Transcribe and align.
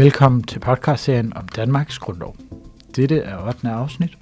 Velkommen 0.00 0.42
til 0.42 0.58
podcastserien 0.58 1.36
om 1.36 1.48
Danmarks 1.48 1.98
Grundlov. 1.98 2.36
Dette 2.96 3.18
er 3.18 3.46
8. 3.46 3.68
afsnit. 3.68 4.18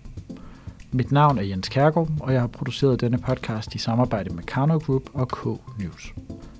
Mit 0.93 1.13
navn 1.13 1.39
er 1.39 1.43
Jens 1.43 1.69
Kærgaard, 1.69 2.09
og 2.21 2.33
jeg 2.33 2.41
har 2.41 2.49
produceret 2.49 3.01
denne 3.01 3.19
podcast 3.19 3.75
i 3.75 3.79
samarbejde 3.79 4.35
med 4.35 4.43
Karno 4.43 4.79
Group 4.79 5.03
og 5.15 5.29
K 5.29 5.47
News. 5.79 6.15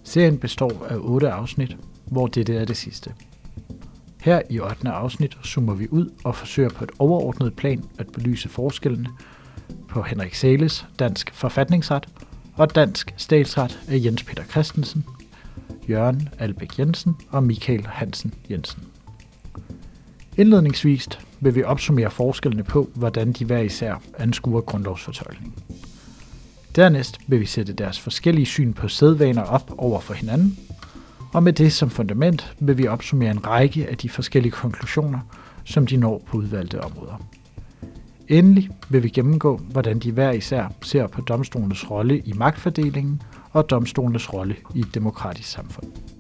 Serien 0.05 0.39
består 0.39 0.87
af 0.89 0.97
8 0.99 1.31
afsnit, 1.31 1.77
hvor 2.07 2.27
dette 2.27 2.57
er 2.57 2.65
det 2.65 2.77
sidste. 2.77 3.13
Her 4.21 4.43
i 4.51 4.61
8. 4.61 4.89
afsnit 4.89 5.39
zoomer 5.45 5.75
vi 5.75 5.89
ud 5.91 6.11
og 6.25 6.35
forsøger 6.35 6.71
på 6.71 6.85
et 6.85 6.91
overordnet 6.99 7.57
plan 7.57 7.85
at 7.99 8.07
belyse 8.13 8.49
forskellene 8.49 9.09
på 9.89 10.03
Henrik 10.03 10.35
Sales 10.35 10.87
dansk 10.99 11.35
forfatningsret 11.35 12.09
og 12.57 12.75
dansk 12.75 13.15
statsret 13.17 13.81
af 13.89 14.01
Jens 14.05 14.25
Peter 14.25 14.45
Christensen, 14.45 15.05
Jørgen 15.89 16.29
Albæk 16.39 16.79
Jensen 16.79 17.17
og 17.31 17.43
Michael 17.43 17.87
Hansen 17.87 18.35
Jensen. 18.51 18.88
Indledningsvis 20.39 21.09
vil 21.41 21.55
vi 21.55 21.63
opsummere 21.63 22.11
forskellene 22.11 22.65
på, 22.65 22.91
hvordan 22.95 23.33
de 23.33 23.45
hver 23.45 23.59
især 23.59 24.03
anskuer 24.19 24.61
grundlovsfortolkning. 24.61 25.55
Dernæst 26.77 27.19
vil 27.27 27.41
vi 27.41 27.47
sætte 27.47 27.73
deres 27.73 28.01
forskellige 28.01 28.47
syn 28.47 28.73
på 28.73 28.89
sædvaner 28.89 29.43
op 29.43 29.75
over 29.79 30.01
for 30.01 30.15
hinanden, 30.15 30.59
og 31.33 31.43
med 31.43 31.53
det 31.53 31.73
som 31.73 31.91
fundament 31.91 32.55
vil 32.61 32.79
vi 32.79 32.87
opsummere 32.87 33.31
en 33.31 33.47
række 33.47 33.89
af 33.89 33.97
de 33.97 34.09
forskellige 34.09 34.53
konklusioner, 34.53 35.19
som 35.65 35.87
de 35.87 35.97
når 35.97 36.23
på 36.27 36.37
udvalgte 36.37 36.81
områder. 36.81 37.23
Endelig 38.29 38.71
vil 38.89 39.03
vi 39.03 39.09
gennemgå, 39.09 39.57
hvordan 39.57 39.99
de 39.99 40.13
hver 40.13 40.31
især 40.31 40.73
ser 40.83 41.07
på 41.07 41.21
domstolenes 41.21 41.91
rolle 41.91 42.19
i 42.19 42.33
magtfordelingen 42.33 43.23
og 43.53 43.71
domstolenes 43.71 44.33
rolle 44.33 44.57
i 44.75 44.81
et 44.81 44.95
demokratisk 44.95 45.51
samfund. 45.51 46.18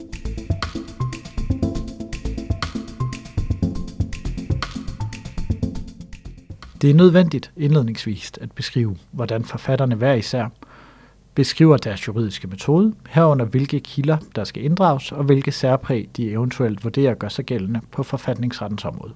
Det 6.80 6.90
er 6.90 6.94
nødvendigt 6.94 7.52
indledningsvis 7.56 8.32
at 8.40 8.52
beskrive, 8.52 8.96
hvordan 9.10 9.44
forfatterne 9.44 9.94
hver 9.94 10.14
især 10.14 10.48
beskriver 11.34 11.76
deres 11.76 12.08
juridiske 12.08 12.48
metode, 12.48 12.94
herunder 13.08 13.44
hvilke 13.44 13.80
kilder, 13.80 14.16
der 14.36 14.44
skal 14.44 14.64
inddrages, 14.64 15.12
og 15.12 15.24
hvilke 15.24 15.52
særpræg 15.52 16.08
de 16.16 16.30
eventuelt 16.30 16.84
vurderer 16.84 17.14
gør 17.14 17.28
sig 17.28 17.44
gældende 17.44 17.80
på 17.92 18.02
forfatningsrettens 18.02 18.84
område. 18.84 19.14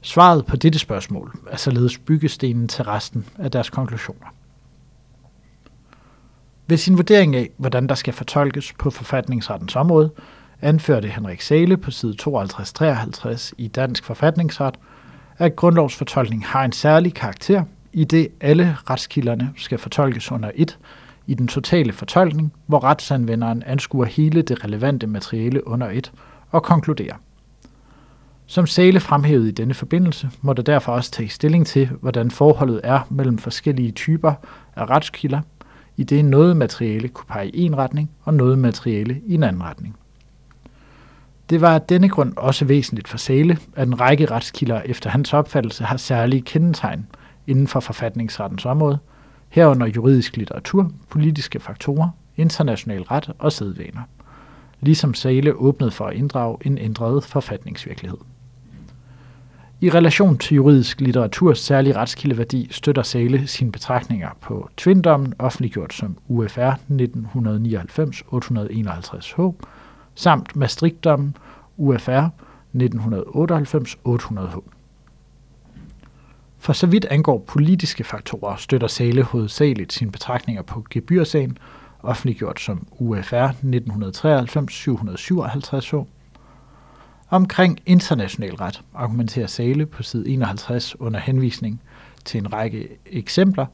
Svaret 0.00 0.46
på 0.46 0.56
dette 0.56 0.78
spørgsmål 0.78 1.38
er 1.50 1.56
således 1.56 1.98
byggestenen 1.98 2.68
til 2.68 2.84
resten 2.84 3.26
af 3.38 3.50
deres 3.50 3.70
konklusioner. 3.70 4.26
Ved 6.66 6.76
sin 6.76 6.96
vurdering 6.96 7.36
af, 7.36 7.50
hvordan 7.56 7.86
der 7.86 7.94
skal 7.94 8.14
fortolkes 8.14 8.72
på 8.72 8.90
forfatningsrettens 8.90 9.76
område, 9.76 10.10
anførte 10.62 11.08
Henrik 11.08 11.40
Sale 11.40 11.76
på 11.76 11.90
side 11.90 12.16
52-53 12.22 13.52
i 13.58 13.68
Dansk 13.68 14.04
Forfatningsret, 14.04 14.74
at 15.38 15.56
grundlovsfortolkning 15.56 16.46
har 16.46 16.64
en 16.64 16.72
særlig 16.72 17.14
karakter, 17.14 17.64
i 17.92 18.04
det 18.04 18.28
alle 18.40 18.76
retskilderne 18.90 19.52
skal 19.56 19.78
fortolkes 19.78 20.32
under 20.32 20.50
et, 20.54 20.78
i 21.26 21.34
den 21.34 21.48
totale 21.48 21.92
fortolkning, 21.92 22.52
hvor 22.66 22.84
retsanvenderen 22.84 23.62
anskuer 23.66 24.04
hele 24.04 24.42
det 24.42 24.64
relevante 24.64 25.06
materiale 25.06 25.66
under 25.66 25.90
et 25.90 26.12
og 26.50 26.62
konkluderer. 26.62 27.16
Som 28.46 28.66
Sale 28.66 29.00
fremhævede 29.00 29.48
i 29.48 29.52
denne 29.52 29.74
forbindelse, 29.74 30.30
må 30.42 30.52
der 30.52 30.62
derfor 30.62 30.92
også 30.92 31.10
tage 31.10 31.28
stilling 31.28 31.66
til, 31.66 31.90
hvordan 32.00 32.30
forholdet 32.30 32.80
er 32.84 33.00
mellem 33.10 33.38
forskellige 33.38 33.92
typer 33.92 34.32
af 34.76 34.90
retskilder, 34.90 35.40
i 35.96 36.04
det 36.04 36.24
noget 36.24 36.56
materiale 36.56 37.08
kunne 37.08 37.26
pege 37.28 37.48
i 37.48 37.62
en 37.62 37.78
retning 37.78 38.10
og 38.24 38.34
noget 38.34 38.58
materiale 38.58 39.20
i 39.26 39.34
en 39.34 39.42
anden 39.42 39.62
retning. 39.62 39.96
Det 41.50 41.60
var 41.60 41.74
af 41.74 41.82
denne 41.82 42.08
grund 42.08 42.32
også 42.36 42.64
væsentligt 42.64 43.08
for 43.08 43.18
Sale, 43.18 43.58
at 43.76 43.88
en 43.88 44.00
række 44.00 44.30
retskilder 44.30 44.80
efter 44.80 45.10
hans 45.10 45.32
opfattelse 45.32 45.84
har 45.84 45.96
særlige 45.96 46.42
kendetegn 46.42 47.06
inden 47.46 47.68
for 47.68 47.80
forfatningsrettens 47.80 48.66
område, 48.66 48.98
herunder 49.48 49.86
juridisk 49.86 50.36
litteratur, 50.36 50.90
politiske 51.08 51.60
faktorer, 51.60 52.08
international 52.36 53.02
ret 53.02 53.30
og 53.38 53.52
sædvaner. 53.52 54.02
Ligesom 54.80 55.14
Sale 55.14 55.54
åbnede 55.54 55.90
for 55.90 56.06
at 56.06 56.16
inddrage 56.16 56.56
en 56.60 56.78
ændret 56.78 57.24
forfatningsvirkelighed. 57.24 58.18
I 59.80 59.90
relation 59.90 60.38
til 60.38 60.54
juridisk 60.54 61.00
litteraturs 61.00 61.58
særlige 61.58 61.96
retskildeværdi 61.96 62.68
støtter 62.70 63.02
Sale 63.02 63.46
sine 63.46 63.72
betragtninger 63.72 64.28
på 64.40 64.68
Twindommen, 64.76 65.34
offentliggjort 65.38 65.94
som 65.94 66.16
UFR 66.28 66.72
1999-851H, 66.90 69.54
samt 70.14 70.56
Maastrichtdommen, 70.56 71.36
UFR 71.76 72.28
1998-800H. 72.76 74.60
For 76.58 76.72
så 76.72 76.86
vidt 76.86 77.04
angår 77.04 77.44
politiske 77.46 78.04
faktorer, 78.04 78.56
støtter 78.56 78.86
Sale 78.86 79.22
hovedsageligt 79.22 79.92
sine 79.92 80.12
betragtninger 80.12 80.62
på 80.62 80.84
gebyrsagen, 80.90 81.58
offentliggjort 82.02 82.60
som 82.60 82.86
UFR 82.98 83.48
1993-757H, 83.48 86.04
Omkring 87.34 87.80
international 87.86 88.54
ret 88.54 88.80
argumenterer 88.94 89.46
Sale 89.46 89.86
på 89.86 90.02
side 90.02 90.28
51 90.28 91.00
under 91.00 91.20
henvisning 91.20 91.80
til 92.24 92.38
en 92.38 92.52
række 92.52 92.88
eksempler, 93.06 93.66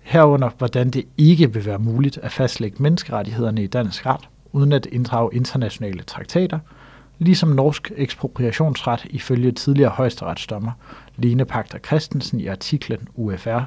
herunder 0.00 0.50
hvordan 0.58 0.90
det 0.90 1.04
ikke 1.16 1.52
vil 1.52 1.66
være 1.66 1.78
muligt 1.78 2.18
at 2.18 2.32
fastlægge 2.32 2.82
menneskerettighederne 2.82 3.64
i 3.64 3.66
dansk 3.66 4.06
ret, 4.06 4.28
uden 4.52 4.72
at 4.72 4.86
inddrage 4.86 5.30
internationale 5.32 6.02
traktater, 6.02 6.58
ligesom 7.18 7.48
norsk 7.48 7.92
ekspropriationsret 7.96 9.06
ifølge 9.10 9.52
tidligere 9.52 9.90
højesteretsdommer 9.90 10.72
Lene 11.16 11.44
Pagter 11.44 11.78
Christensen 11.78 12.40
i 12.40 12.46
artiklen 12.46 13.08
UFR 13.14 13.60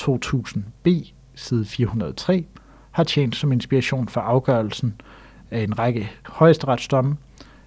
2000b, 0.00 0.90
side 1.34 1.64
403, 1.64 2.44
har 2.90 3.04
tjent 3.04 3.36
som 3.36 3.52
inspiration 3.52 4.08
for 4.08 4.20
afgørelsen 4.20 5.00
af 5.50 5.60
en 5.60 5.78
række 5.78 6.10
højesteretsdomme, 6.26 7.16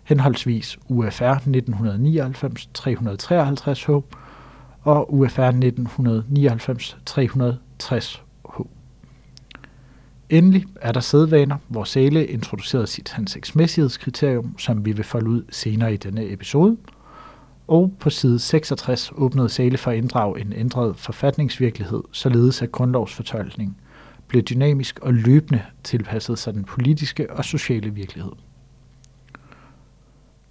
henholdsvis 0.04 0.78
UFR 0.90 1.34
1999-353H 1.34 3.92
og 4.84 5.14
UFR 5.14 5.52
1999-360H. 7.92 8.25
Endelig 10.30 10.66
er 10.82 10.92
der 10.92 11.00
sædvaner, 11.00 11.58
hvor 11.68 11.84
Sæle 11.84 12.28
introducerede 12.28 12.88
sit 12.88 13.14
hensigtsmæssighedskriterium, 13.16 14.60
som 14.60 14.86
vi 14.86 14.92
vil 14.92 15.04
folde 15.04 15.30
ud 15.30 15.44
senere 15.50 15.94
i 15.94 15.98
denne 15.98 16.32
episode. 16.32 16.78
Og 17.68 17.94
på 18.00 18.10
side 18.10 18.40
66 18.40 19.12
åbnede 19.16 19.50
Sæle 19.50 19.78
for 19.78 19.92
at 19.92 19.98
inddrage 19.98 20.42
en 20.42 20.54
ændret 20.54 20.96
forfatningsvirkelighed, 20.98 22.04
således 22.12 22.62
at 22.62 22.72
grundlovsfortolkning 22.72 23.78
blev 24.28 24.42
dynamisk 24.42 25.00
og 25.00 25.14
løbende 25.14 25.62
tilpasset 25.84 26.40
sig 26.40 26.54
den 26.54 26.64
politiske 26.64 27.34
og 27.34 27.46
sociale 27.46 27.90
virkelighed. 27.90 28.32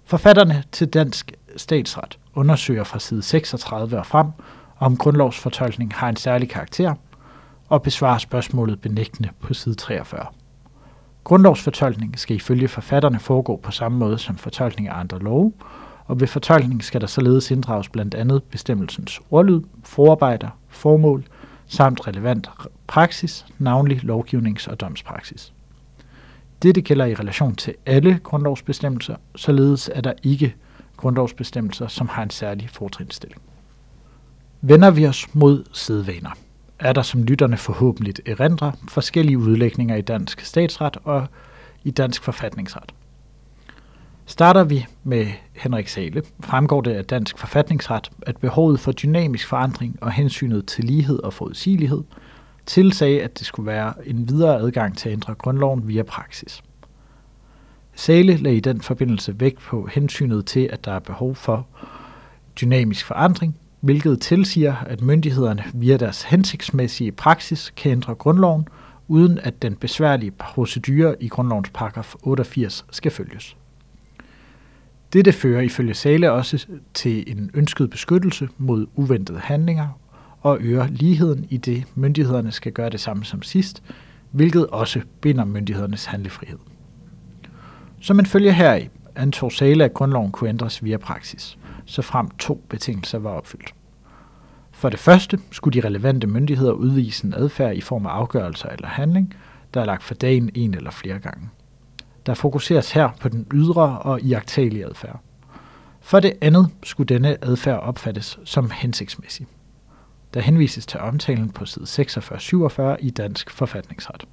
Forfatterne 0.05 0.63
til 0.71 0.87
Dansk 0.87 1.31
Statsret 1.57 2.19
undersøger 2.33 2.83
fra 2.83 2.99
side 2.99 3.21
36 3.21 3.97
og 3.97 4.05
frem, 4.05 4.27
om 4.79 4.97
grundlovsfortolkning 4.97 5.93
har 5.93 6.09
en 6.09 6.15
særlig 6.15 6.49
karakter, 6.49 6.93
og 7.69 7.81
besvarer 7.81 8.17
spørgsmålet 8.17 8.81
benægtende 8.81 9.29
på 9.39 9.53
side 9.53 9.75
43. 9.75 10.25
Grundlovsfortolkning 11.23 12.19
skal 12.19 12.35
ifølge 12.35 12.67
forfatterne 12.67 13.19
foregå 13.19 13.59
på 13.63 13.71
samme 13.71 13.97
måde 13.97 14.17
som 14.17 14.37
fortolkning 14.37 14.87
af 14.87 14.99
andre 14.99 15.19
love, 15.19 15.53
og 16.05 16.19
ved 16.19 16.27
fortolkning 16.27 16.83
skal 16.83 17.01
der 17.01 17.07
således 17.07 17.51
inddrages 17.51 17.89
blandt 17.89 18.15
andet 18.15 18.43
bestemmelsens 18.43 19.21
ordlyd, 19.31 19.61
forarbejder, 19.83 20.49
formål 20.69 21.25
samt 21.67 22.07
relevant 22.07 22.49
praksis, 22.87 23.45
navnlig 23.59 24.03
lovgivnings- 24.03 24.71
og 24.71 24.79
domspraksis. 24.79 25.53
Dette 26.61 26.81
gælder 26.81 27.05
i 27.05 27.13
relation 27.13 27.55
til 27.55 27.75
alle 27.85 28.19
grundlovsbestemmelser, 28.23 29.15
således 29.35 29.89
er 29.93 30.01
der 30.01 30.13
ikke 30.23 30.55
grundlovsbestemmelser, 30.97 31.87
som 31.87 32.07
har 32.07 32.23
en 32.23 32.29
særlig 32.29 32.69
fortrinsstilling. 32.69 33.41
Vender 34.61 34.91
vi 34.91 35.07
os 35.07 35.27
mod 35.33 35.63
sædvaner, 35.73 36.31
er 36.79 36.93
der 36.93 37.01
som 37.01 37.23
lytterne 37.23 37.57
forhåbentlig 37.57 38.13
erindrer 38.25 38.71
forskellige 38.87 39.37
udlægninger 39.37 39.95
i 39.95 40.01
dansk 40.01 40.41
statsret 40.41 40.97
og 41.03 41.27
i 41.83 41.91
dansk 41.91 42.23
forfatningsret. 42.23 42.93
Starter 44.25 44.63
vi 44.63 44.85
med 45.03 45.27
Henrik 45.53 45.87
Sale, 45.87 46.23
fremgår 46.39 46.81
det 46.81 46.91
af 46.91 47.05
dansk 47.05 47.37
forfatningsret, 47.37 48.11
at 48.21 48.37
behovet 48.37 48.79
for 48.79 48.91
dynamisk 48.91 49.47
forandring 49.47 49.97
og 50.01 50.11
hensynet 50.11 50.65
til 50.65 50.83
lighed 50.83 51.19
og 51.19 51.33
forudsigelighed– 51.33 52.03
tilsagde, 52.65 53.23
at 53.23 53.39
det 53.39 53.47
skulle 53.47 53.67
være 53.67 53.93
en 54.05 54.29
videre 54.29 54.59
adgang 54.59 54.97
til 54.97 55.09
at 55.09 55.13
ændre 55.13 55.35
grundloven 55.35 55.87
via 55.87 56.03
praksis. 56.03 56.63
Sale 57.95 58.37
lagde 58.37 58.57
i 58.57 58.59
den 58.59 58.81
forbindelse 58.81 59.39
vægt 59.39 59.59
på 59.59 59.89
hensynet 59.93 60.45
til, 60.45 60.69
at 60.73 60.85
der 60.85 60.91
er 60.91 60.99
behov 60.99 61.35
for 61.35 61.67
dynamisk 62.61 63.05
forandring, 63.05 63.57
hvilket 63.85 64.21
tilsiger, 64.21 64.75
at 64.75 65.01
myndighederne 65.01 65.63
via 65.73 65.97
deres 65.97 66.23
hensigtsmæssige 66.23 67.11
praksis 67.11 67.73
kan 67.75 67.91
ændre 67.91 68.15
grundloven, 68.15 68.67
uden 69.07 69.39
at 69.39 69.61
den 69.61 69.75
besværlige 69.75 70.31
procedure 70.31 71.15
i 71.23 71.27
grundlovens 71.27 71.69
paragraf 71.73 72.15
88 72.23 72.85
skal 72.91 73.11
følges. 73.11 73.57
Dette 75.13 75.31
fører 75.31 75.61
ifølge 75.61 75.93
Sale 75.93 76.31
også 76.31 76.67
til 76.93 77.31
en 77.31 77.51
ønsket 77.53 77.89
beskyttelse 77.89 78.49
mod 78.57 78.87
uventede 78.95 79.39
handlinger 79.39 79.87
og 80.41 80.57
øger 80.61 80.87
ligheden 80.87 81.47
i 81.49 81.57
det, 81.57 81.83
myndighederne 81.95 82.51
skal 82.51 82.71
gøre 82.71 82.89
det 82.89 82.99
samme 82.99 83.25
som 83.25 83.41
sidst, 83.41 83.83
hvilket 84.31 84.67
også 84.67 85.01
binder 85.21 85.45
myndighedernes 85.45 86.05
handlefrihed. 86.05 86.57
Som 88.01 88.19
en 88.19 88.25
følge 88.25 88.53
heraf 88.53 88.89
antog 89.15 89.51
Sale, 89.51 89.83
at 89.83 89.93
grundloven 89.93 90.31
kunne 90.31 90.49
ændres 90.49 90.83
via 90.83 90.97
praksis, 90.97 91.57
så 91.85 92.01
frem 92.01 92.29
to 92.29 92.63
betingelser 92.69 93.19
var 93.19 93.29
opfyldt. 93.29 93.73
For 94.71 94.89
det 94.89 94.99
første 94.99 95.39
skulle 95.51 95.81
de 95.81 95.87
relevante 95.87 96.27
myndigheder 96.27 96.71
udvise 96.71 97.25
en 97.25 97.33
adfærd 97.33 97.75
i 97.75 97.81
form 97.81 98.05
af 98.05 98.09
afgørelser 98.09 98.69
eller 98.69 98.87
handling, 98.87 99.33
der 99.73 99.81
er 99.81 99.85
lagt 99.85 100.03
for 100.03 100.13
dagen 100.13 100.49
en 100.53 100.73
eller 100.73 100.91
flere 100.91 101.19
gange. 101.19 101.49
Der 102.25 102.33
fokuseres 102.33 102.91
her 102.91 103.09
på 103.19 103.29
den 103.29 103.47
ydre 103.53 103.99
og 103.99 104.21
iagtagelige 104.21 104.85
adfærd. 104.85 105.19
For 106.01 106.19
det 106.19 106.33
andet 106.41 106.69
skulle 106.83 107.07
denne 107.07 107.45
adfærd 107.45 107.79
opfattes 107.79 108.39
som 108.43 108.71
hensigtsmæssig. 108.71 109.47
Der 110.33 110.41
henvises 110.41 110.85
til 110.85 110.99
omtalen 110.99 111.49
på 111.49 111.65
side 111.65 111.85
46-47 111.85 112.81
i 112.99 113.09
Dansk 113.09 113.49
Forfatningsret. 113.49 114.25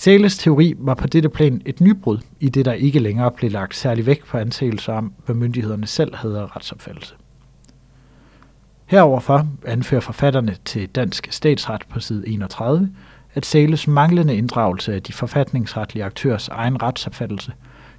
Sæles 0.00 0.38
teori 0.38 0.74
var 0.78 0.94
på 0.94 1.06
dette 1.06 1.28
plan 1.28 1.62
et 1.66 1.80
nybrud, 1.80 2.18
i 2.40 2.48
det 2.48 2.64
der 2.64 2.72
ikke 2.72 2.98
længere 2.98 3.30
blev 3.30 3.50
lagt 3.50 3.76
særlig 3.76 4.06
vægt 4.06 4.26
på 4.26 4.38
antagelser 4.38 4.92
om, 4.92 5.12
hvad 5.26 5.34
myndighederne 5.34 5.86
selv 5.86 6.14
havde 6.14 6.46
retsopfattelse. 6.46 7.14
Heroverfor 8.86 9.48
anfører 9.66 10.00
forfatterne 10.00 10.56
til 10.64 10.88
Dansk 10.88 11.28
Statsret 11.30 11.82
på 11.88 12.00
side 12.00 12.28
31, 12.28 12.90
at 13.34 13.46
Sæles 13.46 13.88
manglende 13.88 14.36
inddragelse 14.36 14.94
af 14.94 15.02
de 15.02 15.12
forfatningsretlige 15.12 16.04
aktørs 16.04 16.48
egen 16.48 16.82
retsopfattelse 16.82 17.52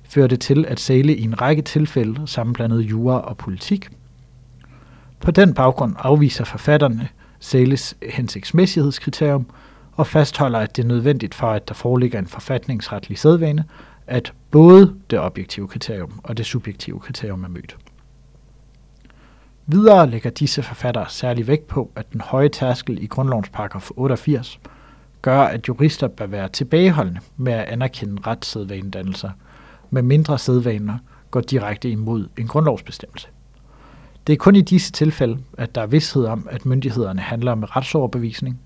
førte 0.04 0.38
til, 0.38 0.66
at 0.68 0.80
Sæle 0.80 1.16
i 1.16 1.24
en 1.24 1.42
række 1.42 1.62
tilfælde 1.62 2.22
sammenblandede 2.26 2.82
jura 2.82 3.20
og 3.22 3.38
politik. 3.38 3.90
På 5.20 5.32
den 5.32 5.54
baggrund 5.54 5.96
afviser 5.98 6.44
forfatterne 6.44 7.08
Sæles 7.40 7.98
hensigtsmæssighedskriterium 8.10 9.46
og 10.00 10.08
fastholder, 10.08 10.60
at 10.60 10.76
det 10.76 10.84
er 10.84 10.88
nødvendigt 10.88 11.36
for, 11.36 11.48
at 11.48 11.68
der 11.68 11.74
foreligger 11.74 12.20
en 12.20 12.28
forfatningsretlig 12.28 13.18
sædvane, 13.18 13.64
at 14.08 14.34
både 14.52 14.96
det 15.10 15.20
objektive 15.20 15.68
kriterium 15.68 16.20
og 16.24 16.38
det 16.38 16.46
subjektive 16.46 17.00
kriterium 17.00 17.44
er 17.44 17.48
mødt. 17.48 17.78
Videre 19.66 20.10
lægger 20.10 20.30
disse 20.30 20.64
forfattere 20.64 21.06
særlig 21.10 21.48
vægt 21.48 21.68
på, 21.68 21.92
at 21.96 22.14
den 22.14 22.22
høje 22.22 22.50
tærskel 22.50 23.04
i 23.04 23.08
grundlovens 23.08 23.50
paragraf 23.50 23.90
88 23.96 24.60
gør, 25.22 25.42
at 25.42 25.68
jurister 25.68 26.08
bør 26.08 26.26
være 26.26 26.50
tilbageholdende 26.50 27.20
med 27.38 27.54
at 27.54 27.66
anerkende 27.66 28.22
retssædvanedannelser, 28.28 29.30
med 29.90 30.02
mindre 30.02 30.38
sædvaner 30.38 30.98
går 31.32 31.42
direkte 31.42 31.90
imod 31.90 32.28
en 32.38 32.48
grundlovsbestemmelse. 32.48 33.28
Det 34.28 34.34
er 34.34 34.38
kun 34.38 34.56
i 34.56 34.62
disse 34.62 34.92
tilfælde, 34.92 35.38
at 35.58 35.76
der 35.76 35.82
er 35.82 35.88
vidshed 35.88 36.26
om, 36.26 36.48
at 36.52 36.66
myndighederne 36.66 37.22
handler 37.22 37.56
med 37.56 37.76
retsoverbevisning. 37.76 38.60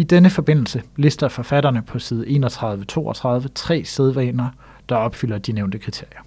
I 0.00 0.02
denne 0.02 0.30
forbindelse 0.30 0.82
lister 0.96 1.28
forfatterne 1.28 1.82
på 1.82 1.98
side 1.98 2.26
31-32 2.26 3.48
tre 3.54 3.84
sædvaner, 3.84 4.48
der 4.88 4.96
opfylder 4.96 5.38
de 5.38 5.52
nævnte 5.52 5.78
kriterier. 5.78 6.20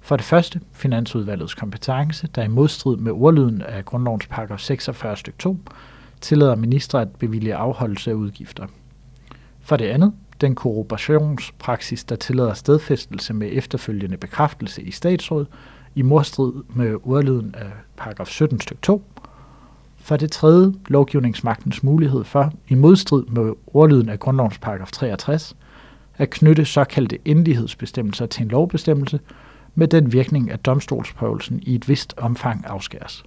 For 0.00 0.16
det 0.16 0.24
første, 0.24 0.60
Finansudvalgets 0.72 1.54
kompetence, 1.54 2.28
der 2.34 2.42
i 2.42 2.48
modstrid 2.48 2.96
med 2.96 3.12
ordlyden 3.12 3.62
af 3.62 3.84
grundlovens 3.84 4.26
paragraf 4.26 4.60
46 4.60 5.16
stykke 5.16 5.38
2, 5.38 5.58
tillader 6.20 6.56
minister 6.56 6.98
at 6.98 7.08
bevilge 7.18 7.54
afholdelse 7.54 8.10
af 8.10 8.14
udgifter. 8.14 8.66
For 9.60 9.76
det 9.76 9.84
andet, 9.86 10.12
den 10.40 10.54
korroborationspraksis, 10.54 12.04
der 12.04 12.16
tillader 12.16 12.54
stedfæstelse 12.54 13.34
med 13.34 13.48
efterfølgende 13.52 14.16
bekræftelse 14.16 14.82
i 14.82 14.90
statsråd, 14.90 15.46
i 15.94 16.02
modstrid 16.02 16.52
med 16.74 16.96
ordlyden 17.04 17.54
af 17.58 17.70
paragraf 17.96 18.26
17 18.26 18.60
stykke 18.60 18.82
2. 18.82 19.04
For 20.02 20.16
det 20.16 20.32
tredje, 20.32 20.72
lovgivningsmagtens 20.88 21.82
mulighed 21.82 22.24
for, 22.24 22.52
i 22.68 22.74
modstrid 22.74 23.24
med 23.24 23.52
ordlyden 23.66 24.08
af 24.08 24.18
grundlovens 24.18 24.58
paragraf 24.58 24.90
63, 24.92 25.56
at 26.18 26.30
knytte 26.30 26.64
såkaldte 26.64 27.18
endelighedsbestemmelser 27.24 28.26
til 28.26 28.42
en 28.42 28.48
lovbestemmelse, 28.48 29.20
med 29.74 29.88
den 29.88 30.12
virkning, 30.12 30.50
at 30.50 30.66
domstolsprøvelsen 30.66 31.60
i 31.62 31.74
et 31.74 31.88
vist 31.88 32.14
omfang 32.16 32.64
afskæres. 32.66 33.24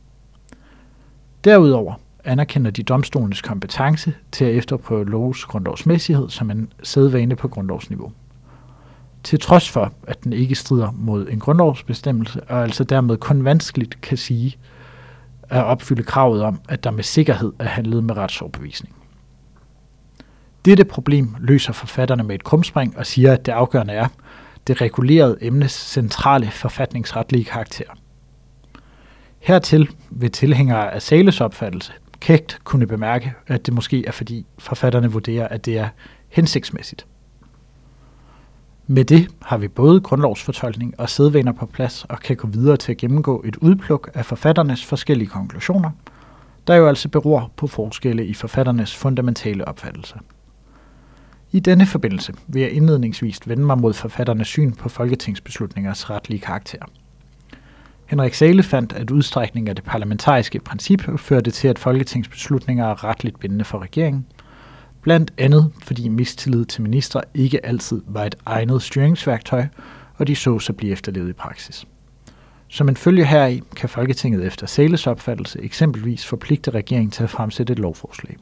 Derudover 1.43 1.93
anerkender 2.23 2.71
de 2.71 2.83
domstolens 2.83 3.41
kompetence 3.41 4.13
til 4.31 4.45
at 4.45 4.55
efterprøve 4.55 5.05
lovs 5.05 5.45
grundlovsmæssighed 5.45 6.29
som 6.29 6.51
en 6.51 6.73
sædvane 6.83 7.35
på 7.35 7.47
grundlovsniveau. 7.47 8.11
Til 9.23 9.39
trods 9.39 9.69
for, 9.69 9.93
at 10.07 10.23
den 10.23 10.33
ikke 10.33 10.55
strider 10.55 10.91
mod 10.91 11.27
en 11.29 11.39
grundlovsbestemmelse, 11.39 12.43
og 12.43 12.63
altså 12.63 12.83
dermed 12.83 13.17
kun 13.17 13.43
vanskeligt 13.43 14.01
kan 14.01 14.17
sige 14.17 14.57
at 15.49 15.63
opfylde 15.63 16.03
kravet 16.03 16.43
om, 16.43 16.59
at 16.69 16.83
der 16.83 16.91
med 16.91 17.03
sikkerhed 17.03 17.53
er 17.59 17.65
handlet 17.65 18.03
med 18.03 18.17
retsoverbevisning. 18.17 18.95
Dette 20.65 20.85
problem 20.85 21.35
løser 21.39 21.73
forfatterne 21.73 22.23
med 22.23 22.35
et 22.35 22.43
krumspring 22.43 22.97
og 22.97 23.05
siger, 23.05 23.33
at 23.33 23.45
det 23.45 23.51
afgørende 23.51 23.93
er, 23.93 24.07
det 24.67 24.81
regulerede 24.81 25.37
emnes 25.41 25.71
centrale 25.71 26.51
forfatningsretlige 26.51 27.45
karakter. 27.45 27.85
Hertil 29.39 29.89
vil 30.09 30.31
tilhængere 30.31 30.93
af 30.93 31.01
Sales 31.01 31.41
opfattelse 31.41 31.93
kægt 32.19 32.59
kunne 32.63 32.87
bemærke, 32.87 33.33
at 33.47 33.65
det 33.65 33.73
måske 33.73 34.05
er 34.05 34.11
fordi 34.11 34.45
forfatterne 34.59 35.11
vurderer, 35.11 35.47
at 35.47 35.65
det 35.65 35.77
er 35.77 35.89
hensigtsmæssigt. 36.29 37.05
Med 38.87 39.05
det 39.05 39.27
har 39.41 39.57
vi 39.57 39.67
både 39.67 40.01
grundlovsfortolkning 40.01 40.99
og 40.99 41.09
sædvaner 41.09 41.51
på 41.51 41.65
plads 41.65 42.05
og 42.09 42.19
kan 42.19 42.35
gå 42.35 42.47
videre 42.47 42.77
til 42.77 42.91
at 42.91 42.97
gennemgå 42.97 43.43
et 43.45 43.55
udpluk 43.55 44.09
af 44.13 44.25
forfatternes 44.25 44.85
forskellige 44.85 45.29
konklusioner, 45.29 45.89
der 46.67 46.75
jo 46.75 46.87
altså 46.87 47.09
beror 47.09 47.51
på 47.57 47.67
forskelle 47.67 48.25
i 48.25 48.33
forfatternes 48.33 48.95
fundamentale 48.95 49.67
opfattelse. 49.67 50.15
I 51.51 51.59
denne 51.59 51.85
forbindelse 51.85 52.33
vil 52.47 52.61
jeg 52.61 52.71
indledningsvis 52.71 53.39
vende 53.49 53.65
mig 53.65 53.77
mod 53.77 53.93
forfatternes 53.93 54.47
syn 54.47 54.71
på 54.71 54.89
folketingsbeslutningers 54.89 56.09
retlige 56.09 56.39
karakter. 56.39 56.85
Henrik 58.05 58.33
Sale 58.33 58.63
fandt, 58.63 58.93
at 58.93 59.11
udstrækning 59.11 59.69
af 59.69 59.75
det 59.75 59.83
parlamentariske 59.83 60.59
princip 60.59 61.19
førte 61.19 61.51
til, 61.51 61.67
at 61.67 61.79
folketingsbeslutninger 61.79 62.85
er 62.85 63.03
retligt 63.03 63.39
bindende 63.39 63.65
for 63.65 63.79
regeringen, 63.79 64.25
blandt 65.05 65.33
andet 65.37 65.71
fordi 65.83 66.07
mistillid 66.09 66.65
til 66.65 66.81
ministre 66.81 67.21
ikke 67.33 67.65
altid 67.65 68.01
var 68.07 68.23
et 68.25 68.35
egnet 68.45 68.81
styringsværktøj, 68.81 69.65
og 70.17 70.27
de 70.27 70.35
så 70.35 70.59
sig 70.59 70.77
blive 70.77 70.91
efterlevet 70.91 71.29
i 71.29 71.33
praksis. 71.33 71.85
Som 72.67 72.89
en 72.89 72.95
følge 72.97 73.25
heraf 73.25 73.61
kan 73.75 73.89
Folketinget 73.89 74.45
efter 74.45 74.67
Sales 74.67 75.07
opfattelse 75.07 75.61
eksempelvis 75.61 76.25
forpligte 76.25 76.71
regeringen 76.71 77.11
til 77.11 77.23
at 77.23 77.29
fremsætte 77.29 77.73
et 77.73 77.79
lovforslag. 77.79 78.37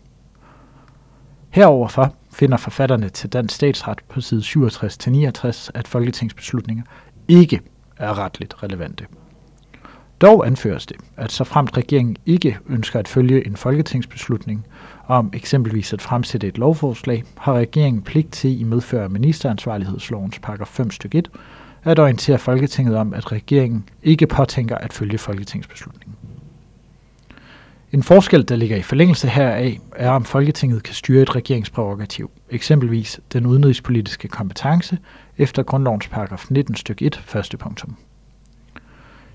Heroverfor 1.50 2.15
finder 2.32 2.58
forfatterne 2.58 3.10
til 3.10 3.29
Dansk 3.29 3.55
Statsret 3.55 4.00
på 4.10 4.22
side 4.22 4.41
67-69, 4.41 5.70
at 5.74 5.88
folketingsbeslutninger 5.88 6.84
ikke 7.27 7.62
er 7.98 8.20
retligt 8.20 8.63
relevante. 8.63 9.05
Dog 10.22 10.48
anføres 10.48 10.86
det, 10.86 10.98
at 11.17 11.32
så 11.32 11.43
fremt 11.43 11.77
regeringen 11.77 12.17
ikke 12.25 12.58
ønsker 12.70 13.00
at 13.00 13.08
følge 13.08 13.46
en 13.48 13.55
folketingsbeslutning 13.55 14.65
om 15.08 15.32
eksempelvis 15.34 15.93
at 15.93 16.01
fremsætte 16.01 16.48
et 16.48 16.58
lovforslag, 16.58 17.24
har 17.38 17.53
regeringen 17.53 18.01
pligt 18.01 18.32
til 18.32 18.62
i 18.62 18.63
medfør 18.63 19.03
af 19.03 19.10
ministeransvarlighedslovens 19.10 20.39
paragraf 20.39 20.67
5 20.67 20.91
stykke 20.91 21.17
1 21.17 21.29
at 21.84 22.00
orientere 22.00 22.38
Folketinget 22.38 22.96
om, 22.96 23.13
at 23.13 23.32
regeringen 23.32 23.89
ikke 24.03 24.27
påtænker 24.27 24.77
at 24.77 24.93
følge 24.93 25.17
folketingsbeslutningen. 25.17 26.15
En 27.91 28.03
forskel, 28.03 28.50
der 28.50 28.55
ligger 28.55 28.77
i 28.77 28.82
forlængelse 28.82 29.27
heraf, 29.27 29.79
er 29.96 30.10
om 30.10 30.25
Folketinget 30.25 30.84
kan 30.84 30.93
styre 30.93 31.22
et 31.22 31.36
regeringsprærogativ, 31.36 32.32
eksempelvis 32.50 33.20
den 33.34 33.46
udenrigspolitiske 33.46 34.27
kompetence 34.27 34.98
efter 35.38 35.63
grundlovens 35.63 36.08
paragraf 36.08 36.46
19 36.50 36.75
stykke 36.75 37.05
1 37.05 37.22
første 37.25 37.58
punktum. 37.58 37.96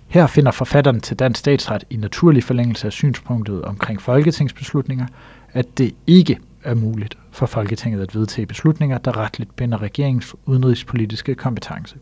Her 0.09 0.27
finder 0.27 0.51
forfatteren 0.51 1.01
til 1.01 1.17
dansk 1.17 1.39
statsret 1.39 1.85
i 1.91 1.97
naturlig 1.97 2.45
forlængelse 2.45 2.87
af 2.87 2.93
synspunktet 2.93 3.63
omkring 3.63 4.03
folketingsbeslutninger, 4.03 5.07
at 5.53 5.79
det 5.79 5.95
ikke 6.07 6.39
er 6.65 6.75
muligt 6.75 7.19
for 7.31 7.47
Folketinget 7.47 8.01
at 8.01 8.15
vedtage 8.15 8.47
beslutninger, 8.47 8.99
der 8.99 9.17
retligt 9.17 9.57
binder 9.57 9.83
regeringens 9.83 10.35
udenrigspolitiske 10.47 11.35
kompetence. 11.35 11.97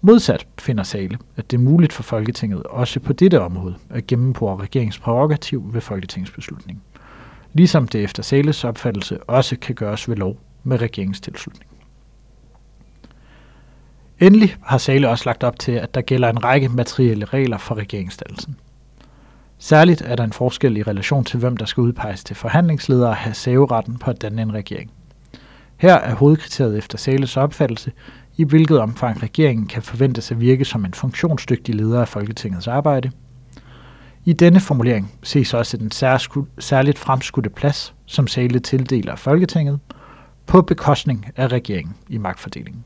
Modsat 0.00 0.46
finder 0.58 0.82
Sale, 0.82 1.18
at 1.36 1.50
det 1.50 1.56
er 1.56 1.62
muligt 1.62 1.92
for 1.92 2.02
Folketinget 2.02 2.62
også 2.62 3.00
på 3.00 3.12
dette 3.12 3.40
område 3.40 3.76
at 3.90 4.06
gennembore 4.06 4.62
regeringens 4.62 4.98
prærogativ 4.98 5.74
ved 5.74 5.80
folketingsbeslutning. 5.80 6.82
Ligesom 7.52 7.88
det 7.88 8.04
efter 8.04 8.22
Sales 8.22 8.64
opfattelse 8.64 9.22
også 9.22 9.56
kan 9.56 9.74
gøres 9.74 10.08
ved 10.08 10.16
lov 10.16 10.40
med 10.64 10.80
regeringens 10.80 11.20
tilslutning. 11.20 11.70
Endelig 14.20 14.56
har 14.62 14.78
Sale 14.78 15.08
også 15.08 15.24
lagt 15.26 15.44
op 15.44 15.58
til, 15.58 15.72
at 15.72 15.94
der 15.94 16.00
gælder 16.00 16.28
en 16.28 16.44
række 16.44 16.68
materielle 16.68 17.24
regler 17.24 17.58
for 17.58 17.74
regeringsdannelsen. 17.74 18.56
Særligt 19.58 20.02
er 20.02 20.16
der 20.16 20.24
en 20.24 20.32
forskel 20.32 20.76
i 20.76 20.82
relation 20.82 21.24
til, 21.24 21.38
hvem 21.38 21.56
der 21.56 21.64
skal 21.64 21.80
udpeges 21.80 22.24
til 22.24 22.36
forhandlingsledere 22.36 23.08
og 23.08 23.16
have 23.16 23.34
saveretten 23.34 23.98
på 23.98 24.10
at 24.10 24.22
danne 24.22 24.42
en 24.42 24.54
regering. 24.54 24.90
Her 25.76 25.94
er 25.94 26.14
hovedkriteriet 26.14 26.78
efter 26.78 26.98
Sales 26.98 27.36
opfattelse 27.36 27.92
i 28.36 28.44
hvilket 28.44 28.80
omfang 28.80 29.22
regeringen 29.22 29.66
kan 29.66 29.82
forventes 29.82 30.30
at 30.30 30.40
virke 30.40 30.64
som 30.64 30.84
en 30.84 30.94
funktionsdygtig 30.94 31.74
leder 31.74 32.00
af 32.00 32.08
Folketingets 32.08 32.68
arbejde. 32.68 33.10
I 34.24 34.32
denne 34.32 34.60
formulering 34.60 35.12
ses 35.22 35.54
også 35.54 35.76
den 35.76 35.90
særligt 36.58 36.98
fremskudte 36.98 37.50
plads, 37.50 37.94
som 38.06 38.26
Sale 38.26 38.58
tildeler 38.58 39.16
Folketinget, 39.16 39.80
på 40.46 40.62
bekostning 40.62 41.26
af 41.36 41.48
regeringen 41.52 41.94
i 42.08 42.18
magtfordelingen. 42.18 42.84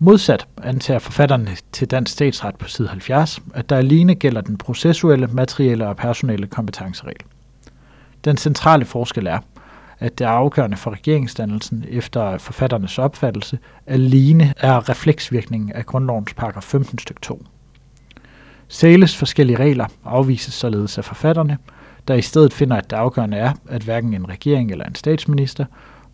Modsat 0.00 0.46
antager 0.62 0.98
forfatterne 0.98 1.56
til 1.72 1.90
Dansk 1.90 2.12
Statsret 2.12 2.56
på 2.56 2.68
side 2.68 2.88
70, 2.88 3.40
at 3.54 3.68
der 3.68 3.76
alene 3.76 4.14
gælder 4.14 4.40
den 4.40 4.58
processuelle, 4.58 5.26
materielle 5.26 5.88
og 5.88 5.96
personelle 5.96 6.46
kompetenceregel. 6.46 7.20
Den 8.24 8.36
centrale 8.36 8.84
forskel 8.84 9.26
er, 9.26 9.38
at 9.98 10.18
det 10.18 10.24
afgørende 10.24 10.76
for 10.76 10.90
regeringsdannelsen 10.90 11.84
efter 11.88 12.38
forfatternes 12.38 12.98
opfattelse 12.98 13.58
alene 13.86 14.54
er 14.56 14.88
refleksvirkningen 14.88 15.72
af 15.72 15.86
grundlovens 15.86 16.34
paragraf 16.34 16.62
15 16.62 16.98
stykke 16.98 17.20
2. 17.20 17.46
Sales 18.68 19.16
forskellige 19.16 19.58
regler 19.58 19.86
afvises 20.04 20.54
således 20.54 20.98
af 20.98 21.04
forfatterne, 21.04 21.58
der 22.08 22.14
i 22.14 22.22
stedet 22.22 22.52
finder, 22.52 22.76
at 22.76 22.90
det 22.90 22.96
afgørende 22.96 23.36
er, 23.36 23.52
at 23.68 23.82
hverken 23.82 24.14
en 24.14 24.28
regering 24.28 24.70
eller 24.70 24.84
en 24.84 24.94
statsminister 24.94 25.64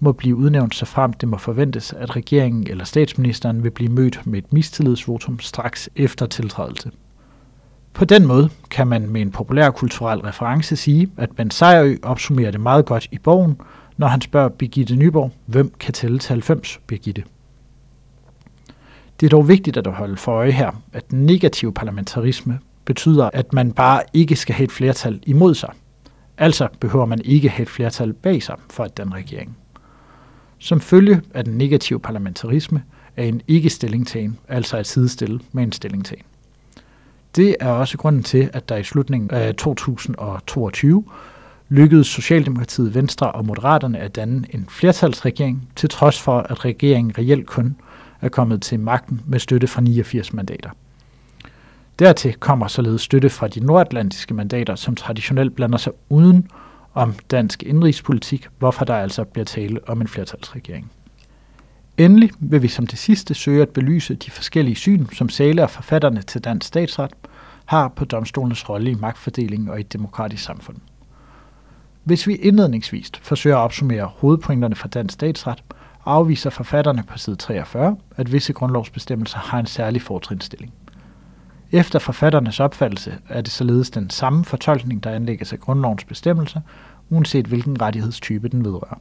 må 0.05 0.13
blive 0.13 0.37
udnævnt, 0.37 0.75
så 0.75 0.87
frem 0.87 1.13
det 1.13 1.29
må 1.29 1.37
forventes, 1.39 1.93
at 1.93 2.17
regeringen 2.17 2.67
eller 2.71 2.85
statsministeren 2.85 3.65
vil 3.65 3.71
blive 3.71 3.93
mødt 3.93 4.27
med 4.27 4.39
et 4.39 4.53
mistillidsvotum 4.53 5.41
straks 5.41 5.91
efter 5.97 6.27
tiltrædelse. 6.27 6.91
På 7.93 8.05
den 8.05 8.27
måde 8.27 8.49
kan 8.71 8.87
man 8.87 9.09
med 9.09 9.23
en 9.23 9.31
populær 9.31 9.71
kulturel 9.71 10.19
reference 10.19 10.77
sige, 10.77 11.11
at 11.17 11.31
Ben 11.37 11.51
Sejerø 11.51 11.97
opsummerer 12.03 12.51
det 12.51 12.61
meget 12.61 12.87
godt 12.87 13.09
i 13.13 13.19
bogen, 13.19 13.61
når 13.97 14.07
han 14.07 14.21
spørger 14.21 14.49
Birgitte 14.49 14.97
Nyborg, 14.97 15.33
hvem 15.47 15.73
kan 15.81 15.95
tælle 15.95 16.19
til 16.19 16.29
90, 16.29 16.81
Birgitte? 16.87 17.25
Det 19.21 19.27
er 19.27 19.31
dog 19.31 19.49
vigtigt 19.49 19.77
at 19.77 19.93
holde 19.93 20.17
for 20.17 20.33
øje 20.33 20.51
her, 20.51 20.71
at 20.93 21.11
den 21.11 21.27
negative 21.27 21.73
parlamentarisme 21.73 22.59
betyder, 22.85 23.31
at 23.33 23.53
man 23.53 23.73
bare 23.73 24.03
ikke 24.13 24.37
skal 24.37 24.55
have 24.55 24.65
et 24.65 24.73
flertal 24.73 25.21
imod 25.27 25.55
sig. 25.55 25.71
Altså 26.39 26.69
behøver 26.81 27.07
man 27.07 27.21
ikke 27.25 27.49
have 27.49 27.63
et 27.63 27.71
flertal 27.71 28.13
bag 28.13 28.43
sig 28.43 28.57
for 28.71 28.85
at 28.85 28.97
den 28.97 29.15
regering. 29.15 29.57
Som 30.65 30.81
følge 30.81 31.23
af 31.35 31.45
den 31.45 31.59
negative 31.59 32.01
parlamentarisme 32.01 32.83
er 33.17 33.25
en 33.25 33.43
ikke-stillingtagen 33.49 34.39
altså 34.49 34.77
at 34.77 34.87
sidestille 34.87 35.41
med 35.53 35.63
en 35.63 35.73
stillingtagen. 35.73 36.23
Det 37.37 37.57
er 37.61 37.69
også 37.69 37.99
grunden 37.99 38.23
til, 38.23 38.51
at 38.53 38.69
der 38.69 38.77
i 38.77 38.83
slutningen 38.83 39.31
af 39.31 39.55
2022 39.55 41.05
lykkedes 41.69 42.07
Socialdemokratiet, 42.07 42.95
Venstre 42.95 43.33
og 43.33 43.47
Moderaterne 43.47 43.99
at 43.99 44.17
danne 44.17 44.47
en 44.51 44.67
flertalsregering, 44.71 45.69
til 45.77 45.89
trods 45.89 46.21
for, 46.21 46.39
at 46.39 46.65
regeringen 46.65 47.19
reelt 47.19 47.47
kun 47.47 47.77
er 48.21 48.29
kommet 48.29 48.63
til 48.63 48.81
magten 48.81 49.21
med 49.27 49.39
støtte 49.39 49.67
fra 49.67 49.81
89 49.81 50.33
mandater. 50.33 50.71
Dertil 51.99 52.35
kommer 52.35 52.69
således 52.69 53.03
støtte 53.03 53.31
fra 53.31 53.49
de 53.49 53.61
nordatlantiske 53.61 54.35
mandater, 54.35 54.75
som 54.75 54.97
traditionelt 54.97 55.55
blander 55.55 55.79
sig 55.79 55.93
uden 56.09 56.49
om 56.95 57.15
dansk 57.31 57.63
indrigspolitik, 57.63 58.47
hvorfor 58.59 58.85
der 58.85 58.95
altså 58.95 59.25
bliver 59.25 59.45
tale 59.45 59.89
om 59.89 60.01
en 60.01 60.09
flertalsregering. 60.09 60.93
Endelig 61.99 62.31
vil 62.39 62.63
vi 62.63 62.69
som 62.69 62.87
det 62.87 62.99
sidste 62.99 63.35
søge 63.35 63.63
at 63.63 63.69
belyse 63.69 64.15
de 64.15 64.31
forskellige 64.31 64.75
syn, 64.75 65.07
som 65.13 65.29
Sale 65.29 65.63
og 65.63 65.71
forfatterne 65.71 66.23
til 66.23 66.41
dansk 66.41 66.67
statsret 66.67 67.11
har 67.65 67.89
på 67.89 68.05
domstolens 68.05 68.69
rolle 68.69 68.91
i 68.91 68.95
magtfordelingen 68.95 69.69
og 69.69 69.79
i 69.79 69.81
et 69.81 69.93
demokratisk 69.93 70.45
samfund. 70.45 70.77
Hvis 72.05 72.27
vi 72.27 72.35
indledningsvis 72.35 73.11
forsøger 73.23 73.57
at 73.57 73.61
opsummere 73.61 74.05
hovedpointerne 74.17 74.75
fra 74.75 74.89
dansk 74.89 75.15
statsret, 75.15 75.63
afviser 76.05 76.51
forfatterne 76.51 77.03
på 77.03 77.19
side 77.19 77.37
43, 77.37 77.97
at 78.17 78.33
visse 78.33 78.53
grundlovsbestemmelser 78.53 79.39
har 79.39 79.59
en 79.59 79.67
særlig 79.67 80.03
fortrinsstilling. 80.03 80.73
Efter 81.75 81.99
forfatternes 81.99 82.61
opfattelse 82.61 83.19
er 83.29 83.41
det 83.41 83.53
således 83.53 83.91
den 83.91 84.11
samme 84.11 84.45
fortolkning, 84.45 85.05
der 85.05 85.11
anlægges 85.11 85.53
af 85.53 85.61
grundlovens 85.61 86.05
bestemmelser, 86.05 86.61
uanset 87.11 87.47
hvilken 87.47 87.81
rettighedstype 87.83 88.49
den 88.49 88.65
vedrører. 88.65 89.01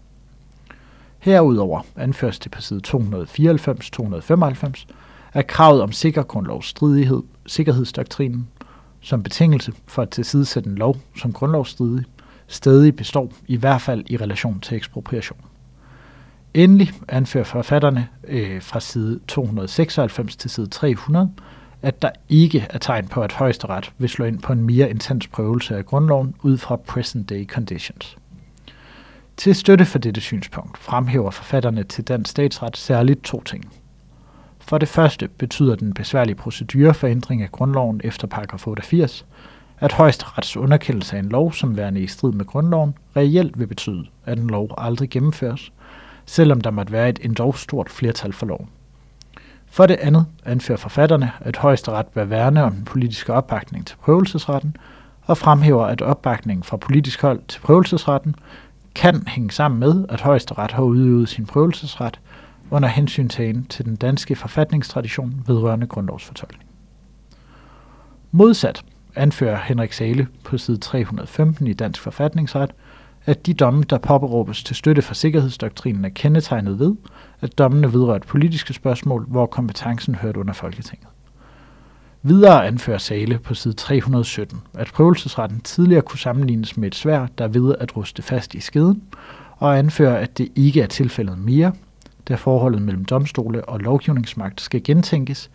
Herudover 1.20 1.82
anføres 1.96 2.40
det 2.40 2.52
på 2.52 2.62
side 2.62 2.82
294-295, 2.88 4.86
at 5.34 5.48
kravet 5.48 5.82
om 5.82 5.92
sikker 5.92 6.24
grundlovsstridighed, 6.24 7.24
sikkerhedsdoktrinen, 7.46 8.48
som 9.02 9.24
betingelse 9.24 9.74
for 9.88 10.02
at 10.02 10.10
tilsidesætte 10.10 10.70
en 10.70 10.76
lov 10.76 10.98
som 11.18 11.34
grundlovsstridig, 11.34 12.06
stadig 12.48 12.96
består, 12.96 13.32
i 13.48 13.56
hvert 13.56 13.82
fald 13.82 14.04
i 14.08 14.18
relation 14.18 14.60
til 14.60 14.78
ekspropriation. 14.78 15.40
Endelig 16.54 16.92
anfører 17.08 17.44
forfatterne 17.44 18.08
øh, 18.28 18.62
fra 18.62 18.80
side 18.80 19.20
296 19.28 20.36
til 20.36 20.50
side 20.50 20.68
300, 20.68 21.32
at 21.84 22.02
der 22.02 22.10
ikke 22.30 22.68
er 22.70 22.78
tegn 22.78 23.08
på, 23.08 23.22
at 23.22 23.34
højesteret 23.34 23.92
vil 23.98 24.10
slå 24.10 24.26
ind 24.26 24.40
på 24.40 24.54
en 24.54 24.64
mere 24.64 24.90
intens 24.90 25.28
prøvelse 25.28 25.78
af 25.78 25.86
grundloven 25.86 26.36
ud 26.42 26.58
fra 26.58 26.76
present 26.76 27.30
day 27.30 27.48
conditions. 27.48 28.18
Til 29.38 29.56
støtte 29.56 29.86
for 29.86 30.00
dette 30.00 30.22
synspunkt 30.22 30.78
fremhæver 30.78 31.32
forfatterne 31.32 31.84
til 31.84 32.08
den 32.08 32.26
statsret 32.26 32.78
særligt 32.78 33.24
to 33.24 33.44
ting. 33.44 33.74
For 34.60 34.78
det 34.78 34.90
første 34.90 35.28
betyder 35.28 35.76
den 35.76 35.94
besværlige 35.94 36.36
procedure 36.36 36.94
for 36.94 37.08
ændring 37.08 37.42
af 37.42 37.52
grundloven 37.52 38.02
efter 38.04 38.28
paragraf 38.28 38.68
88, 38.68 39.26
at 39.80 39.94
højesterets 39.94 40.58
underkendelse 40.58 41.16
af 41.16 41.20
en 41.20 41.30
lov 41.30 41.54
som 41.54 41.78
værende 41.78 42.02
i 42.02 42.08
strid 42.08 42.32
med 42.32 42.46
grundloven 42.46 42.94
reelt 43.16 43.60
vil 43.60 43.68
betyde, 43.68 44.06
at 44.26 44.40
en 44.40 44.48
lov 44.48 44.70
aldrig 44.78 45.10
gennemføres, 45.10 45.72
selvom 46.26 46.62
der 46.62 46.72
måtte 46.72 46.92
være 46.92 47.10
et 47.10 47.20
endog 47.22 47.58
stort 47.58 47.90
flertal 47.90 48.34
for 48.34 48.46
loven. 48.46 48.70
For 49.74 49.86
det 49.86 49.96
andet 49.96 50.26
anfører 50.46 50.78
forfatterne, 50.78 51.32
at 51.40 51.58
højesteret 51.58 52.08
bør 52.08 52.24
værne 52.24 52.64
om 52.64 52.74
den 52.74 52.86
politiske 52.86 53.34
opbakning 53.34 53.88
til 53.88 53.98
prøvelsesretten, 53.98 54.76
og 55.22 55.38
fremhæver, 55.38 55.86
at 55.86 56.02
opbakningen 56.02 56.64
fra 56.64 56.78
politisk 56.78 57.22
hold 57.22 57.42
til 57.48 57.60
prøvelsesretten 57.60 58.36
kan 58.96 59.28
hænge 59.28 59.52
sammen 59.52 59.80
med, 59.80 60.06
at 60.10 60.22
højesteret 60.22 60.72
har 60.72 60.84
udøvet 60.84 61.30
sin 61.30 61.46
prøvelsesret 61.46 62.20
under 62.72 62.90
hensyntagen 62.90 63.66
til 63.66 63.86
den 63.86 63.96
danske 63.96 64.36
forfatningstradition 64.36 65.44
vedrørende 65.48 65.88
grundlovsfortolkning. 65.88 66.64
Modsat 68.32 68.84
anfører 69.16 69.60
Henrik 69.64 69.94
Sale 69.94 70.28
på 70.44 70.58
side 70.58 70.78
315 70.78 71.68
i 71.68 71.74
Dansk 71.74 72.02
Forfatningsret, 72.02 72.72
at 73.26 73.46
de 73.46 73.54
domme, 73.54 73.84
der 73.84 73.98
påberåbes 73.98 74.64
til 74.64 74.76
støtte 74.76 75.02
for 75.02 75.14
sikkerhedsdoktrinen, 75.14 76.06
er 76.06 76.10
kendetegnet 76.10 76.80
ved, 76.80 76.96
at 77.42 77.58
dommene 77.58 77.94
vedrører 77.94 78.16
et 78.16 78.26
politiske 78.28 78.74
spørgsmål, 78.74 79.26
hvor 79.28 79.46
kompetencen 79.46 80.16
hørte 80.16 80.40
under 80.40 80.54
Folketinget. 80.54 81.08
Videre 82.22 82.68
anfører 82.68 82.98
Sale 82.98 83.40
på 83.40 83.54
side 83.54 83.74
317, 83.74 84.62
at 84.74 84.92
prøvelsesretten 84.94 85.62
tidligere 85.62 86.02
kunne 86.02 86.20
sammenlignes 86.20 86.78
med 86.78 86.88
et 86.88 86.96
svær, 86.96 87.28
der 87.38 87.48
ved 87.48 87.76
at 87.80 87.98
ruste 87.98 88.22
fast 88.22 88.56
i 88.56 88.60
skeden, 88.60 89.04
og 89.58 89.78
anfører, 89.78 90.18
at 90.18 90.38
det 90.38 90.48
ikke 90.56 90.82
er 90.82 90.88
tilfældet 90.88 91.38
mere, 91.38 91.74
da 92.28 92.36
forholdet 92.36 92.82
mellem 92.82 93.06
domstole 93.06 93.66
og 93.66 93.80
lovgivningsmagt 93.80 94.62
skal 94.62 94.84
gentænkes, 94.84 95.52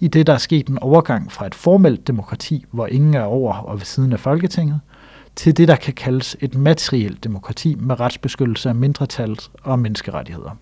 i 0.00 0.08
det 0.08 0.26
der 0.26 0.32
er 0.32 0.38
sket 0.38 0.68
en 0.68 0.78
overgang 0.78 1.32
fra 1.32 1.46
et 1.46 1.54
formelt 1.54 2.06
demokrati, 2.06 2.64
hvor 2.70 2.86
ingen 2.86 3.14
er 3.14 3.22
over 3.22 3.54
og 3.54 3.78
ved 3.78 3.84
siden 3.84 4.12
af 4.12 4.20
Folketinget, 4.20 4.80
til 5.36 5.56
det, 5.56 5.68
der 5.68 5.76
kan 5.76 5.94
kaldes 5.94 6.36
et 6.40 6.54
materielt 6.54 7.24
demokrati 7.24 7.74
med 7.74 8.00
retsbeskyttelse 8.00 8.68
af 8.68 8.74
mindretals- 8.74 9.50
og 9.62 9.78
menneskerettigheder. 9.78 10.56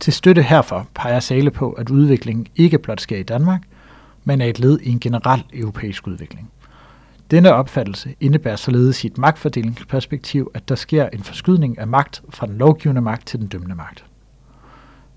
Til 0.00 0.12
støtte 0.12 0.42
herfor 0.42 0.86
peger 0.94 1.20
Sale 1.20 1.50
på, 1.50 1.72
at 1.72 1.90
udviklingen 1.90 2.46
ikke 2.56 2.78
blot 2.78 3.00
sker 3.00 3.16
i 3.16 3.22
Danmark, 3.22 3.62
men 4.24 4.40
er 4.40 4.46
et 4.46 4.60
led 4.60 4.80
i 4.80 4.90
en 4.90 5.00
generel 5.00 5.44
europæisk 5.52 6.06
udvikling. 6.06 6.50
Denne 7.30 7.52
opfattelse 7.52 8.14
indebærer 8.20 8.56
således 8.56 9.04
i 9.04 9.06
et 9.06 9.18
magtfordelingsperspektiv, 9.18 10.50
at 10.54 10.68
der 10.68 10.74
sker 10.74 11.08
en 11.08 11.22
forskydning 11.22 11.78
af 11.78 11.86
magt 11.86 12.22
fra 12.30 12.46
den 12.46 12.58
lovgivende 12.58 13.00
magt 13.00 13.26
til 13.26 13.40
den 13.40 13.48
dømmende 13.48 13.74
magt. 13.74 14.04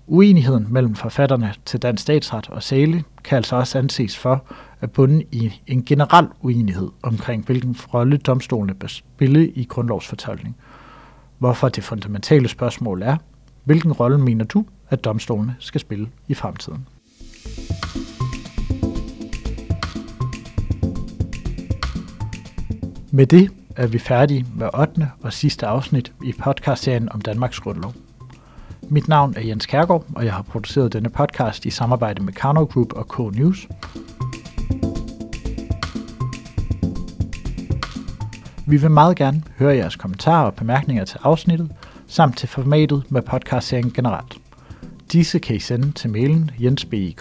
Uenigheden 0.06 0.66
mellem 0.70 0.94
forfatterne 0.94 1.54
til 1.64 1.82
dansk 1.82 2.02
statsret 2.02 2.48
og 2.48 2.62
Sale 2.62 3.04
kan 3.24 3.36
altså 3.36 3.56
også 3.56 3.78
anses 3.78 4.18
for 4.18 4.44
er 4.82 4.86
bundet 4.86 5.22
i 5.32 5.52
en 5.66 5.84
generel 5.84 6.28
uenighed 6.40 6.88
omkring, 7.02 7.44
hvilken 7.46 7.76
rolle 7.94 8.16
domstolene 8.16 8.74
bør 8.74 8.86
spille 8.86 9.48
i 9.48 9.64
grundlovsfortolkning. 9.64 10.56
Hvorfor 11.38 11.68
det 11.68 11.84
fundamentale 11.84 12.48
spørgsmål 12.48 13.02
er, 13.02 13.16
hvilken 13.64 13.92
rolle 13.92 14.18
mener 14.18 14.44
du, 14.44 14.64
at 14.90 15.04
domstolene 15.04 15.56
skal 15.58 15.80
spille 15.80 16.08
i 16.28 16.34
fremtiden? 16.34 16.86
Med 23.10 23.26
det 23.26 23.50
er 23.76 23.86
vi 23.86 23.98
færdige 23.98 24.46
med 24.56 24.68
8. 24.74 25.08
og 25.22 25.32
sidste 25.32 25.66
afsnit 25.66 26.12
i 26.24 26.32
podcastserien 26.38 27.12
om 27.12 27.20
Danmarks 27.20 27.60
Grundlov. 27.60 27.94
Mit 28.88 29.08
navn 29.08 29.34
er 29.36 29.40
Jens 29.40 29.66
Kærgaard, 29.66 30.04
og 30.14 30.24
jeg 30.24 30.32
har 30.34 30.42
produceret 30.42 30.92
denne 30.92 31.08
podcast 31.08 31.66
i 31.66 31.70
samarbejde 31.70 32.22
med 32.22 32.32
Karnov 32.32 32.68
Group 32.68 32.92
og 32.92 33.08
K-News. 33.08 33.68
Vi 38.66 38.76
vil 38.76 38.90
meget 38.90 39.16
gerne 39.16 39.42
høre 39.58 39.76
jeres 39.76 39.96
kommentarer 39.96 40.46
og 40.46 40.54
bemærkninger 40.54 41.04
til 41.04 41.18
afsnittet, 41.22 41.70
samt 42.06 42.38
til 42.38 42.48
formatet 42.48 43.04
med 43.08 43.22
podcastserien 43.22 43.90
generelt. 43.90 44.36
Disse 45.12 45.38
kan 45.38 45.56
I 45.56 45.58
sende 45.58 45.92
til 45.92 46.10
mailen 46.10 46.50
jensbik 46.60 47.20